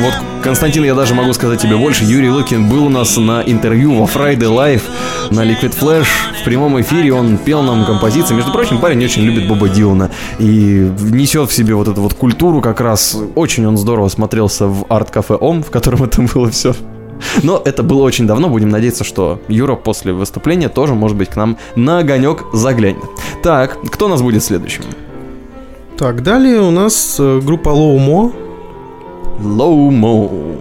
Вот, 0.01 0.15
Константин, 0.45 0.85
я 0.85 0.95
даже 0.95 1.15
могу 1.15 1.33
сказать 1.33 1.61
тебе 1.61 1.77
больше. 1.77 2.05
Юрий 2.05 2.31
Лукин 2.31 2.69
был 2.69 2.87
у 2.87 2.89
нас 2.89 3.17
на 3.17 3.43
интервью 3.43 3.95
во 3.95 4.05
Friday 4.05 4.39
Live 4.39 4.83
на 5.31 5.45
Liquid 5.45 5.77
Flash. 5.79 6.07
В 6.41 6.45
прямом 6.45 6.81
эфире 6.81 7.13
он 7.13 7.37
пел 7.37 7.63
нам 7.63 7.85
композиции. 7.85 8.35
Между 8.35 8.53
прочим, 8.53 8.79
парень 8.79 9.05
очень 9.05 9.23
любит 9.23 9.49
Боба 9.49 9.69
Дилана. 9.69 10.11
И 10.39 10.91
несет 11.01 11.51
в 11.51 11.53
себе 11.53 11.75
вот 11.75 11.89
эту 11.89 12.01
вот 12.01 12.15
культуру 12.15 12.61
как 12.61 12.81
раз. 12.81 13.17
Очень 13.35 13.67
он 13.67 13.77
здорово 13.77 14.09
смотрелся 14.09 14.67
в 14.67 14.85
арт-кафе 14.89 15.35
Ом, 15.35 15.63
в 15.63 15.71
котором 15.71 16.05
это 16.05 16.23
было 16.23 16.51
все. 16.51 16.75
Но 17.43 17.61
это 17.65 17.83
было 17.83 18.03
очень 18.03 18.27
давно. 18.27 18.49
Будем 18.49 18.69
надеяться, 18.69 19.05
что 19.05 19.41
Юра 19.49 19.75
после 19.75 20.13
выступления 20.13 20.69
тоже, 20.69 20.95
может 20.95 21.17
быть, 21.17 21.31
к 21.31 21.37
нам 21.37 21.59
на 21.75 21.99
огонек 21.99 22.45
заглянет. 22.53 23.03
Так, 23.43 23.79
кто 23.91 24.07
у 24.07 24.09
нас 24.09 24.23
будет 24.23 24.45
следующим? 24.45 24.85
Так, 25.99 26.23
далее 26.23 26.61
у 26.61 26.71
нас 26.71 27.17
э, 27.19 27.41
группа 27.45 27.71
Low 27.71 27.97
Mo. 27.99 28.33
Low 29.41 29.91
Mo. 29.91 30.57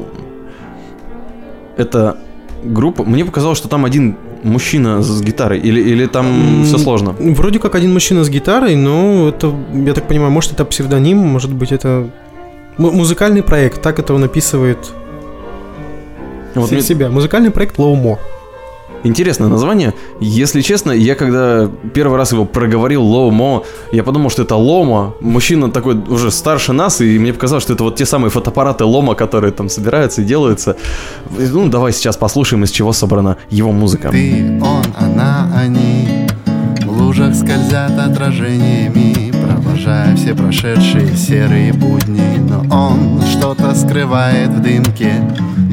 это 1.77 2.17
группа... 2.63 3.03
Мне 3.03 3.23
показалось, 3.23 3.57
что 3.59 3.67
там 3.67 3.85
один 3.85 4.15
мужчина 4.43 5.01
с 5.01 5.21
гитарой, 5.21 5.59
или, 5.59 5.79
или 5.81 6.07
там 6.07 6.63
все 6.65 6.77
сложно? 6.77 7.15
Вроде 7.19 7.59
как 7.59 7.75
один 7.75 7.93
мужчина 7.93 8.23
с 8.23 8.29
гитарой, 8.29 8.75
но 8.75 9.29
это, 9.29 9.53
я 9.85 9.93
так 9.93 10.07
понимаю, 10.07 10.31
может 10.31 10.53
это 10.53 10.65
псевдоним, 10.65 11.17
может 11.17 11.53
быть 11.53 11.71
это 11.71 12.09
му- 12.77 12.91
музыкальный 12.91 13.43
проект, 13.43 13.81
так 13.81 13.99
это 13.99 14.13
он 14.15 14.23
описывает 14.23 14.77
Вот 16.55 16.69
се- 16.69 16.75
мне- 16.75 16.83
себя. 16.83 17.09
Музыкальный 17.09 17.51
проект 17.51 17.77
Лоумо. 17.77 18.17
Интересное 19.03 19.47
название. 19.47 19.93
Если 20.19 20.61
честно, 20.61 20.91
я 20.91 21.15
когда 21.15 21.69
первый 21.93 22.17
раз 22.17 22.31
его 22.31 22.45
проговорил 22.45 23.03
Ломо, 23.03 23.63
я 23.91 24.03
подумал, 24.03 24.29
что 24.29 24.43
это 24.43 24.55
Лома. 24.55 25.13
Мужчина 25.21 25.71
такой 25.71 25.95
уже 25.95 26.31
старше 26.31 26.73
нас, 26.73 27.01
и 27.01 27.19
мне 27.19 27.33
показалось, 27.33 27.63
что 27.63 27.73
это 27.73 27.83
вот 27.83 27.95
те 27.95 28.05
самые 28.05 28.29
фотоаппараты 28.31 28.85
Лома, 28.85 29.15
которые 29.15 29.51
там 29.51 29.69
собираются 29.69 30.21
и 30.21 30.25
делаются. 30.25 30.75
Ну, 31.29 31.69
давай 31.69 31.93
сейчас 31.93 32.17
послушаем, 32.17 32.63
из 32.63 32.71
чего 32.71 32.93
собрана 32.93 33.37
его 33.49 33.71
музыка. 33.71 34.09
Ты, 34.09 34.59
он, 34.61 34.83
она, 34.95 35.51
они 35.55 36.27
В 36.83 37.01
лужах 37.01 37.35
скользят 37.35 37.97
отражениями 37.99 39.26
Провожая 39.57 40.15
все 40.15 40.35
прошедшие 40.35 41.15
серые 41.15 41.73
будни 41.73 42.37
Но 42.47 42.63
он 42.69 43.19
что-то 43.23 43.73
скрывает 43.73 44.49
в 44.49 44.61
дымке 44.61 45.13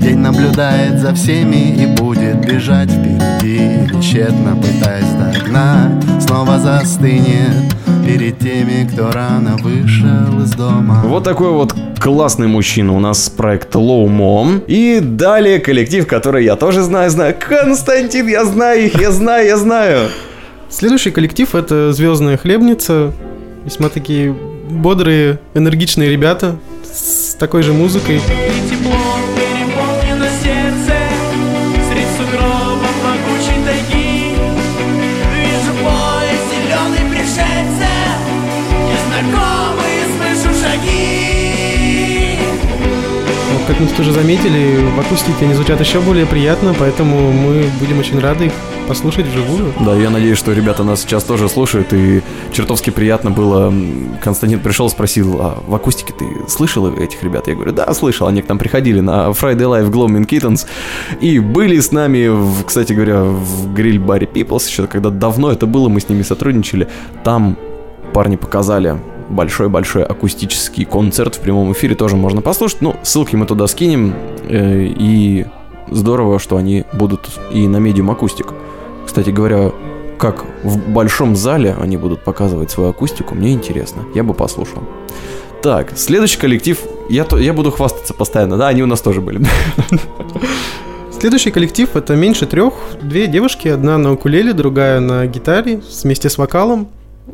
День 0.01 0.21
наблюдает 0.21 1.01
за 1.01 1.15
всеми 1.15 1.75
и 1.83 1.87
будет 1.87 2.47
бежать 2.47 2.89
впереди 2.91 3.57
Или 3.57 4.01
тщетно 4.01 4.57
пытаясь 4.57 5.13
догнать 5.13 6.03
Снова 6.23 6.59
застынет 6.59 7.75
перед 8.07 8.39
теми, 8.39 8.89
кто 8.91 9.13
рано 9.13 9.57
вышел 9.59 10.43
из 10.43 10.53
дома 10.53 11.03
Вот 11.05 11.25
такой 11.25 11.51
вот 11.51 11.75
классный 12.01 12.47
мужчина 12.47 12.95
у 12.95 13.01
нас 13.01 13.29
проект 13.29 13.75
Лоумо. 13.75 14.63
И 14.67 15.01
далее 15.03 15.59
коллектив, 15.59 16.07
который 16.07 16.45
я 16.45 16.57
тоже 16.57 16.83
знаю, 16.83 17.11
знаю. 17.11 17.35
Константин, 17.39 18.29
я 18.29 18.45
знаю 18.45 18.87
их, 18.87 19.01
я 19.01 19.11
знаю, 19.11 19.47
я 19.47 19.57
знаю. 19.57 20.09
Следующий 20.71 21.11
коллектив 21.11 21.55
это 21.55 21.93
Звездная 21.93 22.37
хлебница. 22.37 23.13
Весьма 23.65 23.89
такие 23.89 24.31
бодрые, 24.33 25.39
энергичные 25.55 26.11
ребята 26.11 26.57
с 26.83 27.35
такой 27.35 27.63
же 27.63 27.73
музыкой. 27.73 28.21
Как 43.67 43.81
мы 43.81 43.87
тут 43.87 44.01
уже 44.01 44.13
заметили, 44.13 44.77
в 44.95 45.01
акустике 45.01 45.47
они 45.47 45.55
звучат 45.55 45.81
еще 45.81 45.99
более 45.99 46.27
приятно, 46.27 46.75
поэтому 46.79 47.33
мы 47.33 47.65
будем 47.81 47.99
очень 47.99 48.21
рады 48.21 48.47
их 48.47 48.53
послушать 48.85 49.27
вживую. 49.27 49.73
Да, 49.85 49.95
я 49.95 50.11
надеюсь, 50.11 50.39
что 50.39 50.53
ребята 50.53 50.85
нас 50.85 51.03
сейчас 51.03 51.25
тоже 51.25 51.49
слушают, 51.49 51.93
и 51.93 52.23
чертовски 52.53 52.91
приятно 52.91 53.31
было. 53.31 53.73
Константин 54.23 54.61
пришел, 54.61 54.89
спросил, 54.89 55.39
а 55.41 55.63
в 55.67 55.75
акустике 55.75 56.13
ты 56.17 56.27
слышал 56.49 56.93
этих 56.95 57.23
ребят? 57.23 57.49
Я 57.49 57.55
говорю, 57.55 57.73
да, 57.73 57.93
слышал, 57.95 58.27
они 58.27 58.43
к 58.43 58.49
нам 58.49 58.59
приходили 58.59 59.01
на 59.01 59.29
Friday 59.31 59.57
Live 59.57 59.91
Gloaming 59.91 60.27
Kittens, 60.27 60.67
и 61.21 61.39
были 61.39 61.81
с 61.81 61.93
нами, 61.93 62.29
в, 62.29 62.65
кстати 62.65 62.93
говоря, 62.93 63.23
в 63.25 63.73
гриль-баре 63.75 64.27
Peoples, 64.27 64.69
еще 64.69 64.87
когда 64.87 65.11
давно 65.11 65.51
это 65.51 65.67
было, 65.67 65.89
мы 65.89 66.01
с 66.01 66.09
ними 66.09 66.23
сотрудничали, 66.23 66.89
там 67.25 67.57
парни 68.13 68.37
показали 68.37 68.99
большой-большой 69.29 70.05
акустический 70.05 70.85
концерт 70.85 71.37
в 71.37 71.41
прямом 71.41 71.73
эфире, 71.73 71.95
тоже 71.95 72.17
можно 72.17 72.43
послушать, 72.43 72.83
ну, 72.83 72.97
ссылки 73.03 73.37
мы 73.37 73.47
туда 73.47 73.67
скинем, 73.67 74.15
э, 74.49 74.87
и 74.87 75.47
здорово, 75.91 76.39
что 76.39 76.57
они 76.57 76.85
будут 76.93 77.29
и 77.53 77.67
на 77.67 77.79
медиум 77.79 78.11
акустик. 78.11 78.53
Кстати 79.07 79.31
говоря, 79.31 79.73
как 80.19 80.45
в 80.63 80.79
большом 80.89 81.37
зале 81.37 81.77
они 81.81 81.97
будут 81.97 82.23
показывать 82.25 82.71
свою 82.71 82.91
акустику, 82.91 83.35
мне 83.35 83.53
интересно. 83.53 84.03
Я 84.15 84.23
бы 84.25 84.35
послушал. 84.35 84.83
Так, 85.63 85.93
следующий 85.97 86.39
коллектив. 86.39 86.79
Я, 87.09 87.25
то- 87.25 87.39
я 87.39 87.53
буду 87.53 87.71
хвастаться 87.71 88.13
постоянно, 88.15 88.57
да, 88.57 88.69
они 88.69 88.83
у 88.83 88.87
нас 88.87 89.01
тоже 89.01 89.21
были. 89.21 89.41
Следующий 91.19 91.51
коллектив 91.51 91.89
это 91.97 92.17
меньше 92.17 92.45
трех, 92.45 92.75
две 93.01 93.27
девушки, 93.27 93.69
одна 93.69 93.97
на 93.97 94.13
укулеле, 94.13 94.53
другая 94.53 95.01
на 95.01 95.27
гитаре, 95.27 95.81
вместе 96.03 96.29
с 96.29 96.37
вокалом. 96.37 96.89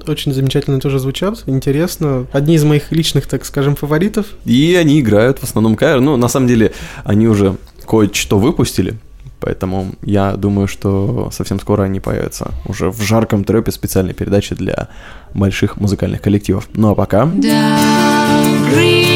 Очень 0.06 0.32
замечательно 0.32 0.78
тоже 0.78 1.00
звучат, 1.00 1.42
интересно. 1.46 2.26
Одни 2.32 2.54
из 2.54 2.62
моих 2.62 2.92
личных, 2.92 3.26
так 3.26 3.44
скажем, 3.44 3.74
фаворитов. 3.74 4.26
И 4.44 4.76
они 4.76 5.00
играют 5.00 5.40
в 5.40 5.42
основном 5.44 5.74
кавер. 5.74 6.00
Ну, 6.00 6.16
на 6.16 6.28
самом 6.28 6.46
деле, 6.46 6.72
они 7.02 7.26
уже 7.26 7.56
кое-что 7.88 8.38
выпустили. 8.38 8.94
Поэтому 9.40 9.92
я 10.02 10.36
думаю, 10.36 10.68
что 10.68 11.30
совсем 11.32 11.58
скоро 11.60 11.84
они 11.84 12.00
появятся 12.00 12.52
уже 12.66 12.90
в 12.90 13.00
жарком 13.02 13.44
трепе 13.44 13.72
специальной 13.72 14.14
передачи 14.14 14.54
для 14.54 14.88
больших 15.34 15.76
музыкальных 15.78 16.20
коллективов. 16.20 16.68
Ну 16.74 16.90
а 16.90 16.94
пока... 16.94 17.24
Down 17.24 18.70
green 18.70 19.10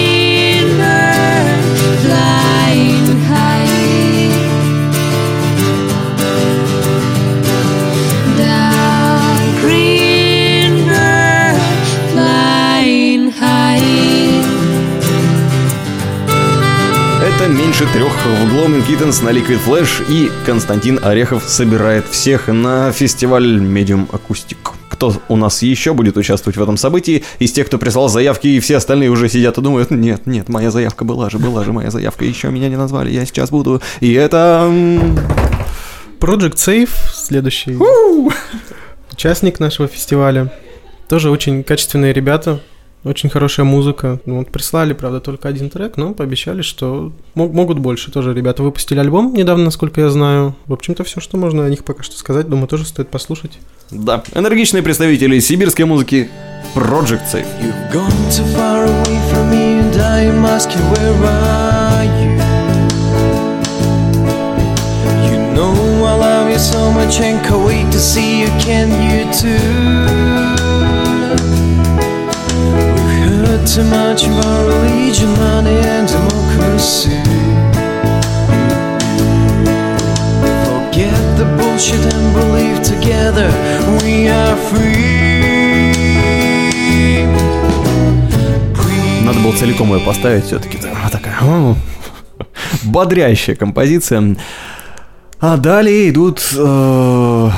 меньше 17.81 17.93
трех 17.93 18.13
в 18.13 18.55
Gloaming 18.55 18.87
Kittens 18.87 19.25
на 19.25 19.31
Liquid 19.31 19.59
Flash 19.67 20.05
и 20.09 20.31
Константин 20.47 21.01
Орехов 21.03 21.43
собирает 21.43 22.07
всех 22.07 22.47
на 22.47 22.93
фестиваль 22.93 23.57
Medium 23.59 24.09
Acoustic. 24.11 24.59
Кто 24.89 25.15
у 25.29 25.37
нас 25.37 25.61
еще 25.63 25.93
будет 25.93 26.17
участвовать 26.17 26.57
в 26.57 26.63
этом 26.63 26.77
событии? 26.77 27.25
Из 27.41 27.51
тех, 27.51 27.67
кто 27.67 27.79
прислал 27.79 28.09
заявки, 28.09 28.47
и 28.47 28.61
все 28.61 28.77
остальные 28.77 29.11
уже 29.11 29.29
сидят 29.29 29.59
и 29.59 29.61
думают, 29.61 29.91
нет, 29.91 30.25
нет, 30.27 30.49
моя 30.49 30.71
заявка 30.71 31.05
была 31.05 31.31
же, 31.31 31.39
была 31.39 31.65
же 31.65 31.73
моя 31.73 31.91
заявка, 31.91 32.25
еще 32.25 32.49
меня 32.51 32.69
не 32.69 32.77
назвали, 32.77 33.11
я 33.11 33.27
сейчас 33.27 33.51
буду. 33.51 33.83
И 33.99 34.13
это... 34.13 34.71
Project 36.21 36.55
Safe, 36.55 36.91
следующий 37.13 37.77
участник 39.11 39.59
нашего 39.59 39.89
фестиваля. 39.89 40.53
Тоже 41.09 41.29
очень 41.29 41.65
качественные 41.65 42.13
ребята, 42.13 42.61
очень 43.05 43.29
хорошая 43.31 43.65
музыка. 43.67 44.21
Ну, 44.27 44.39
вот 44.39 44.51
прислали, 44.51 44.93
правда, 44.93 45.21
только 45.21 45.49
один 45.49 45.71
трек, 45.71 45.97
но 45.97 46.15
пообещали, 46.15 46.63
что 46.63 47.13
мог- 47.35 47.53
могут 47.53 47.79
больше. 47.79 48.11
Тоже 48.11 48.33
ребята 48.35 48.63
выпустили 48.63 48.99
альбом 48.99 49.35
недавно, 49.35 49.65
насколько 49.67 50.01
я 50.01 50.11
знаю. 50.11 50.55
В 50.67 50.73
общем-то, 50.73 51.05
все, 51.05 51.21
что 51.21 51.37
можно 51.37 51.65
о 51.65 51.69
них 51.71 51.85
пока 51.85 52.03
что 52.03 52.17
сказать, 52.17 52.49
думаю, 52.49 52.67
тоже 52.69 52.85
стоит 52.87 53.09
послушать. 53.09 53.59
Да, 53.91 54.23
энергичные 54.35 54.83
представители 54.83 55.39
сибирской 55.39 55.85
музыки 55.85 56.29
Project 56.75 57.23
Safe. 57.33 57.47
You've 57.63 57.93
gone 57.93 58.11
too 58.31 58.45
far 58.57 58.87
away 58.87 59.19
from 59.31 59.51
me, 59.51 59.81
and 59.81 59.97
I 60.01 60.25
asking, 60.55 60.81
where 60.93 61.15
are 61.25 61.84
целиком 89.75 89.95
ее 89.95 90.01
поставить 90.05 90.45
все-таки. 90.45 90.79
Вот 91.03 91.13
такая 91.13 91.35
бодрящая 92.85 93.57
композиция. 93.57 94.37
А 95.41 95.57
далее 95.57 96.09
идут 96.11 96.41
э, 96.57 97.51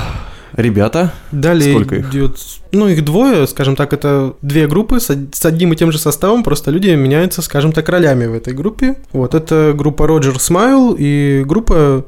ребята. 0.57 1.13
Далее 1.31 1.73
Сколько 1.73 1.97
их? 1.97 2.09
идет, 2.11 2.39
ну, 2.73 2.89
их 2.89 3.05
двое, 3.05 3.47
скажем 3.47 3.77
так, 3.77 3.93
это 3.93 4.35
две 4.43 4.67
группы 4.67 4.99
с, 4.99 5.11
од- 5.11 5.35
с 5.35 5.45
одним 5.45 5.73
и 5.73 5.77
тем 5.77 5.93
же 5.93 5.99
составом, 5.99 6.43
просто 6.43 6.71
люди 6.71 6.89
меняются, 6.89 7.43
скажем 7.43 7.73
так, 7.73 7.89
ролями 7.89 8.27
в 8.27 8.35
этой 8.35 8.55
группе. 8.55 8.97
Вот, 9.13 9.35
это 9.35 9.73
группа 9.77 10.05
Roger 10.05 10.37
Smile 10.37 10.97
и 10.99 11.45
группа 11.47 12.05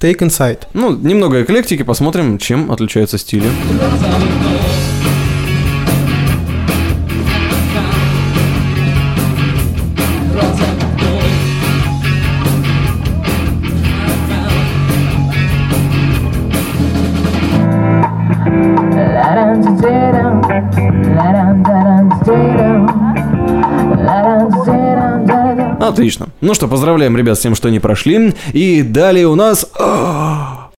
Take 0.00 0.18
Inside. 0.18 0.62
Ну, 0.74 0.96
немного 0.96 1.42
эклектики, 1.42 1.82
посмотрим, 1.82 2.38
чем 2.38 2.72
отличаются 2.72 3.18
стили. 3.18 3.48
Отлично. 26.00 26.28
Ну 26.40 26.54
что, 26.54 26.68
поздравляем 26.68 27.16
ребят 27.16 27.38
с 27.38 27.40
тем, 27.40 27.54
что 27.54 27.68
они 27.68 27.78
прошли. 27.80 28.34
И 28.52 28.82
далее 28.82 29.26
у 29.28 29.34
нас... 29.34 29.66
а, 29.78 30.70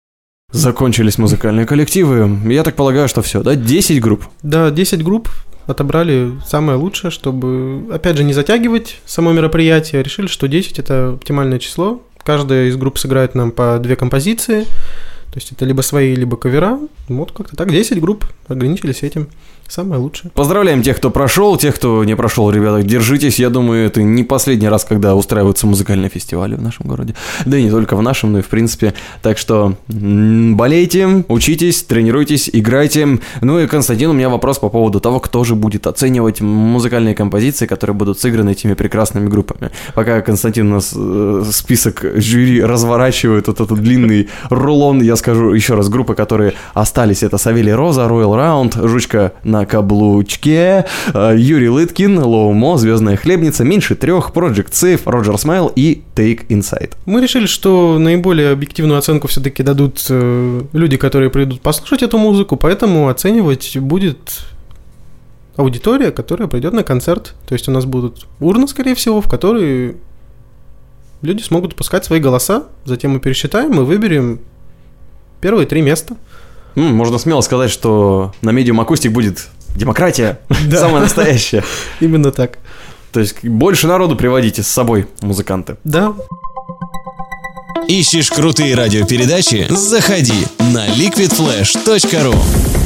Закончились 0.52 1.18
музыкальные 1.18 1.66
коллективы. 1.66 2.38
Я 2.52 2.64
так 2.64 2.76
полагаю, 2.76 3.08
что 3.08 3.22
все, 3.22 3.42
да? 3.42 3.56
10 3.56 4.02
групп. 4.02 4.26
Да, 4.44 4.70
10 4.70 5.04
групп 5.04 5.30
отобрали 5.66 6.34
самое 6.46 6.78
лучшее, 6.78 7.12
чтобы, 7.12 7.86
опять 7.94 8.18
же, 8.18 8.24
не 8.24 8.34
затягивать 8.34 8.98
само 9.06 9.32
мероприятие. 9.32 10.04
Решили, 10.04 10.28
что 10.28 10.48
10 10.48 10.80
это 10.80 11.14
оптимальное 11.14 11.60
число. 11.60 12.02
Каждая 12.24 12.68
из 12.68 12.76
групп 12.76 12.98
сыграет 13.00 13.34
нам 13.34 13.52
по 13.52 13.80
две 13.80 13.96
композиции. 13.96 14.64
То 14.64 15.38
есть 15.38 15.54
это 15.54 15.64
либо 15.64 15.82
свои, 15.82 16.14
либо 16.14 16.36
кавера. 16.36 16.80
Вот 17.08 17.32
как-то 17.32 17.56
так. 17.56 17.72
10 17.72 18.02
групп 18.02 18.26
ограничились 18.48 19.04
этим. 19.04 19.30
Самое 19.68 20.02
лучшее. 20.02 20.32
Поздравляем 20.32 20.82
тех, 20.82 20.98
кто 20.98 21.10
прошел, 21.10 21.56
тех, 21.58 21.76
кто 21.76 22.04
не 22.04 22.16
прошел, 22.16 22.52
ребята, 22.52 22.84
держитесь. 22.84 23.40
Я 23.40 23.50
думаю, 23.50 23.86
это 23.86 24.04
не 24.04 24.24
последний 24.24 24.68
раз, 24.68 24.84
когда 24.84 25.16
устраиваются 25.16 25.66
музыкальные 25.66 26.10
фестивали 26.10 26.56
в 26.56 26.62
нашем 26.62 26.88
городе. 26.88 27.16
Да 27.46 27.58
и 27.58 27.64
не 27.64 27.70
только 27.70 27.96
в 27.96 28.02
нашем, 28.02 28.34
но 28.34 28.40
и 28.40 28.42
в 28.42 28.48
принципе. 28.48 28.94
Так 29.22 29.38
что 29.38 29.76
болейте, 29.88 31.24
учитесь, 31.30 31.84
тренируйтесь, 31.84 32.50
играйте. 32.52 33.20
Ну 33.40 33.60
и, 33.60 33.68
Константин, 33.68 34.10
у 34.10 34.14
меня 34.14 34.30
вопрос 34.30 34.60
по 34.60 34.70
поводу 34.70 35.00
того, 35.00 35.22
кто 35.22 35.44
же 35.44 35.56
будет 35.56 35.88
оценивать 35.88 36.42
музыкальные 36.42 37.16
композиции, 37.16 37.66
которые 37.66 37.96
будут 37.96 38.20
сыграны 38.20 38.52
этими 38.52 38.74
прекрасными 38.74 39.30
группами. 39.30 39.72
Пока 39.96 40.22
Константин 40.22 40.72
у 40.72 40.76
нас 40.76 40.94
э, 40.96 41.44
список 41.52 42.04
жюри 42.16 42.62
разворачивает, 42.62 43.48
вот 43.48 43.62
этот 43.62 43.80
длинный 43.80 44.30
рулон, 44.50 45.02
я 45.02 45.16
скажу 45.16 45.54
еще 45.54 45.76
раз, 45.76 45.88
группы, 45.88 46.14
которые 46.14 46.54
остались, 46.74 47.24
это 47.24 47.38
Савелий 47.38 47.74
Роза, 47.74 48.02
Royal 48.02 48.36
Round, 48.36 48.88
Жучка 48.88 49.32
на 49.44 49.61
каблучке, 49.66 50.86
э, 51.14 51.36
Юрий 51.38 51.70
Лыткин, 51.70 52.20
Лоумо, 52.20 52.78
Звездная 52.78 53.18
Хлебница, 53.18 53.64
Меньше 53.64 53.96
Трех, 53.96 54.32
Project 54.32 54.72
Safe, 54.72 55.02
Роджер 55.06 55.38
Смайл 55.38 55.72
и 55.76 56.02
Take 56.16 56.48
Inside. 56.48 56.94
Мы 57.06 57.22
решили, 57.22 57.46
что 57.46 57.98
наиболее 58.00 58.52
объективную 58.52 58.98
оценку 58.98 59.28
все-таки 59.28 59.64
дадут 59.64 60.06
э, 60.10 60.62
люди, 60.74 60.98
которые 60.98 61.30
придут 61.30 61.62
послушать 61.62 62.04
эту 62.04 62.18
музыку, 62.18 62.58
поэтому 62.58 63.10
оценивать 63.10 63.78
будет 63.78 64.42
аудитория, 65.56 66.12
которая 66.12 66.48
придет 66.48 66.74
на 66.74 66.84
концерт. 66.84 67.36
То 67.48 67.54
есть 67.54 67.68
у 67.68 67.72
нас 67.72 67.86
будут 67.86 68.28
урны, 68.40 68.68
скорее 68.68 68.96
всего, 68.96 69.22
в 69.22 69.28
которые 69.28 69.96
люди 71.22 71.42
смогут 71.42 71.76
пускать 71.76 72.06
свои 72.06 72.20
голоса, 72.20 72.66
затем 72.86 73.12
мы 73.12 73.20
пересчитаем 73.20 73.80
и 73.80 73.84
выберем 73.84 74.40
первые 75.40 75.68
три 75.68 75.82
места. 75.82 76.16
М, 76.76 76.96
можно 76.96 77.18
смело 77.18 77.42
сказать, 77.42 77.72
что 77.72 78.34
на 78.42 78.52
медиум 78.52 78.80
акустик 78.80 79.12
будет 79.12 79.48
демократия, 79.76 80.40
самая 80.72 81.02
настоящая. 81.02 81.64
Именно 82.00 82.32
так. 82.32 82.58
То 83.12 83.20
есть 83.20 83.44
больше 83.44 83.88
народу 83.88 84.16
приводите 84.16 84.64
с 84.64 84.68
собой, 84.68 85.08
музыканты. 85.22 85.78
Да. 85.84 86.14
Ищешь 87.88 88.30
крутые 88.30 88.76
радиопередачи? 88.76 89.66
Заходи 89.70 90.48
на 90.60 90.88
liquidflash.ru 90.88 92.36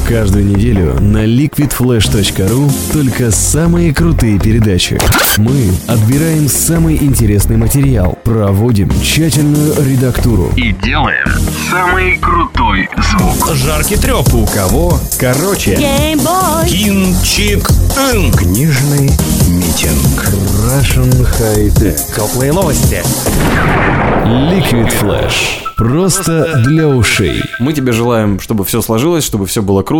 Каждую 0.08 0.46
неделю 0.46 1.00
на 1.00 1.24
liquidflash.ru 1.24 2.70
только 2.92 3.32
самые 3.32 3.92
крутые 3.92 4.38
передачи. 4.38 5.00
Мы 5.36 5.72
отбираем 5.88 6.48
самый 6.48 6.96
интересный 6.96 7.56
материал, 7.56 8.16
проводим 8.22 8.88
тщательную 9.02 9.74
редактуру 9.84 10.52
И 10.56 10.72
делаем 10.72 11.26
самый 11.68 12.18
крутой 12.18 12.88
звук. 12.96 13.56
Жаркий 13.56 13.96
треп. 13.96 14.32
у 14.32 14.46
кого 14.46 14.96
короче. 15.18 15.74
Кинчик. 15.74 17.66
Книжный 18.38 19.10
митинг. 19.48 20.24
Russian 20.66 21.26
High 21.40 21.74
Tech. 21.74 21.98
Теплые 22.14 22.52
новости. 22.52 23.02
Liquid 24.24 24.92
Flash. 25.00 25.66
Просто 25.76 26.62
для 26.64 26.88
ушей. 26.88 27.42
Мы 27.60 27.74
тебе 27.74 27.92
желаем, 27.92 28.40
чтобы 28.40 28.64
все 28.64 28.80
сложилось, 28.80 29.24
чтобы 29.24 29.44
все 29.46 29.60
было 29.60 29.82
круто. 29.82 29.95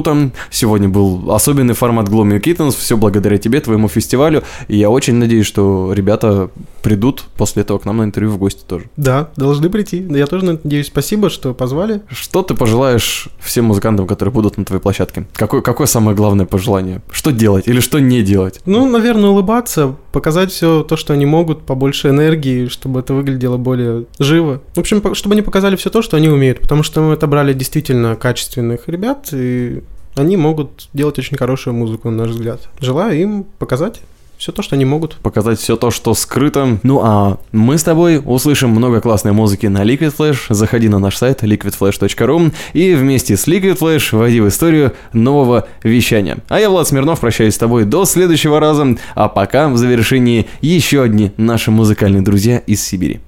Сегодня 0.51 0.89
был 0.89 1.33
особенный 1.33 1.75
формат 1.75 2.09
Gloomy 2.09 2.41
Kittens, 2.41 2.77
все 2.77 2.97
благодаря 2.97 3.39
тебе, 3.39 3.61
твоему 3.61 3.89
фестивалю. 3.89 4.43
И 4.69 4.77
я 4.77 4.91
очень 4.91 5.15
надеюсь, 5.15 5.47
что 5.47 5.93
ребята 5.93 6.51
придут 6.83 7.25
после 7.37 7.63
этого 7.63 7.79
к 7.79 7.85
нам 7.85 7.97
на 7.99 8.05
интервью 8.05 8.33
в 8.33 8.39
гости 8.39 8.63
тоже. 8.67 8.85
Да, 8.97 9.31
должны 9.37 9.71
прийти. 9.71 10.07
Я 10.11 10.27
тоже 10.27 10.45
надеюсь, 10.45 10.87
спасибо, 10.87 11.31
что 11.31 11.55
позвали. 11.55 12.03
Что 12.09 12.43
ты 12.43 12.55
пожелаешь 12.55 13.29
всем 13.39 13.67
музыкантам, 13.67 14.07
которые 14.07 14.33
будут 14.33 14.57
на 14.57 14.65
твоей 14.65 14.81
площадке? 14.81 15.27
Какое, 15.33 15.63
какое 15.63 15.87
самое 15.87 16.17
главное 16.17 16.47
пожелание? 16.47 17.03
Что 17.11 17.33
делать 17.33 17.67
или 17.67 17.81
что 17.81 17.99
не 17.99 18.23
делать? 18.23 18.61
Ну, 18.67 18.89
наверное, 18.89 19.31
улыбаться, 19.31 19.97
показать 20.13 20.53
все 20.53 20.83
то, 20.83 20.97
что 20.97 21.13
они 21.13 21.27
могут, 21.27 21.63
побольше 21.63 22.09
энергии, 22.09 22.69
чтобы 22.69 23.01
это 23.01 23.15
выглядело 23.15 23.57
более 23.57 24.07
живо. 24.19 24.63
В 24.75 24.81
общем, 24.81 25.15
чтобы 25.15 25.35
они 25.35 25.43
показали 25.43 25.77
все 25.77 25.91
то, 25.91 26.03
что 26.03 26.17
они 26.17 26.29
умеют, 26.29 26.61
потому 26.61 26.83
что 26.83 27.01
мы 27.01 27.15
отобрали 27.15 27.53
действительно 27.53 28.17
качественных 28.17 28.89
ребят, 28.89 29.29
и 29.33 29.83
они 30.17 30.37
могут 30.37 30.89
делать 30.93 31.19
очень 31.19 31.37
хорошую 31.37 31.75
музыку, 31.75 32.11
на 32.11 32.25
наш 32.25 32.31
взгляд. 32.31 32.69
Желаю 32.81 33.21
им 33.21 33.47
показать 33.59 34.01
все 34.39 34.53
то, 34.53 34.63
что 34.63 34.77
они 34.77 34.85
могут. 34.85 35.17
Показать 35.17 35.59
все 35.59 35.77
то, 35.77 35.91
что 35.91 36.15
скрыто. 36.15 36.79
Ну 36.83 37.01
а 37.03 37.39
мы 37.53 37.79
с 37.79 37.83
тобой 37.83 38.21
услышим 38.23 38.71
много 38.71 39.01
классной 39.01 39.33
музыки 39.33 39.67
на 39.67 39.83
Liquid 39.83 40.15
Flash. 40.17 40.53
Заходи 40.53 40.89
на 40.89 40.99
наш 40.99 41.17
сайт 41.17 41.43
liquidflash.ru 41.43 42.53
и 42.75 42.95
вместе 42.95 43.37
с 43.37 43.47
Liquid 43.47 43.79
Flash 43.79 44.17
войди 44.17 44.41
в 44.41 44.49
историю 44.49 44.93
нового 45.13 45.67
вещания. 45.83 46.39
А 46.49 46.61
я, 46.61 46.69
Влад 46.71 46.89
Смирнов, 46.89 47.21
прощаюсь 47.21 47.55
с 47.55 47.59
тобой 47.59 47.85
до 47.85 48.05
следующего 48.05 48.61
раза. 48.61 48.97
А 49.15 49.29
пока 49.29 49.69
в 49.69 49.77
завершении 49.77 50.47
еще 50.61 51.03
одни 51.03 51.33
наши 51.37 51.71
музыкальные 51.71 52.23
друзья 52.23 52.59
из 52.59 52.85
Сибири. 52.85 53.21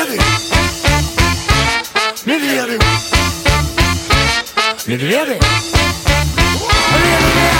Медведы! 0.00 0.22
Медведы! 2.24 2.78
Медведы! 4.86 5.38
В 6.90 7.59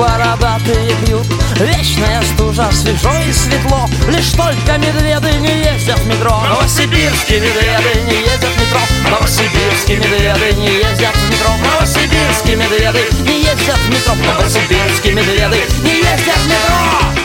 бородатые 0.00 0.96
пьют 1.04 1.26
Вечная 1.56 2.22
стужа, 2.22 2.70
свежо 2.72 3.12
и 3.28 3.32
светло. 3.32 3.86
Лишь 4.08 4.32
только 4.32 4.78
медведы 4.78 5.30
не 5.40 5.58
ездят 5.58 5.98
в 5.98 6.06
метро. 6.06 6.40
Новосибирские 6.48 7.40
медведы 7.40 8.00
не 8.06 8.20
ездят 8.22 8.48
в 8.48 8.60
метро. 8.60 8.80
Новосибирские 9.10 9.98
медведы 9.98 10.54
не 10.56 10.68
ездят 10.78 11.14
в 11.14 11.30
метро. 11.30 11.52
Новосибирские 11.62 12.56
медведы 12.56 13.04
не 13.26 13.40
ездят 13.42 13.76
в 13.76 13.90
метро. 13.90 14.14
Новосибирские 14.14 15.14
медведы 15.14 15.60
не 15.82 15.96
ездят 15.96 16.36
в 16.36 16.46
метро. 16.46 17.20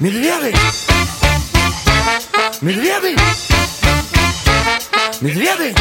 Медведы! 0.00 0.54
Медведы! 2.60 3.16
Медведы! 5.20 5.74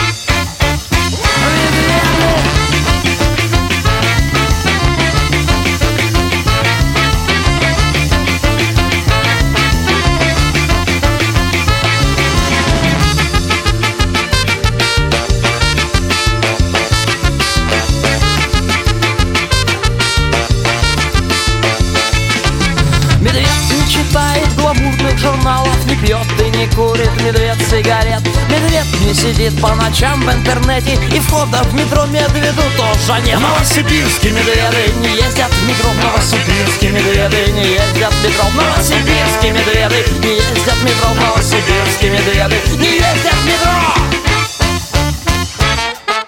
пьет 26.01 26.27
и 26.39 26.57
не 26.57 26.67
курит 26.67 27.11
медведь 27.23 27.67
сигарет. 27.69 28.21
Медведь 28.49 29.01
не 29.01 29.13
сидит 29.13 29.59
по 29.61 29.75
ночам 29.75 30.21
в 30.21 30.31
интернете 30.31 30.97
И 31.13 31.19
входа 31.19 31.63
в 31.63 31.73
метро 31.73 32.05
медведу 32.05 32.61
тоже 32.75 33.21
нет. 33.21 33.39
Новосибирские 33.39 34.33
медведы 34.33 34.93
не 35.01 35.15
ездят 35.15 35.51
в 35.51 35.67
метро. 35.67 35.91
Новосибирские 36.01 36.91
медведы 36.91 37.51
не 37.51 37.73
ездят 37.73 38.13
в 38.13 38.23
метро. 38.23 38.45
Новосибирские 38.55 39.51
медведы 39.51 40.05
не 40.23 40.35
ездят 40.35 40.75
в 40.75 40.83
метро. 40.83 41.09
Новосибирские 41.15 42.11
медведы 42.11 42.55
не 42.77 42.93
ездят 42.95 43.33
в 43.33 43.45
метро. 43.45 43.97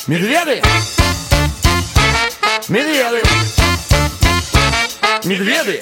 Медведы! 0.08 0.62
Медведы! 2.67 3.21
Медведы! 5.23 5.82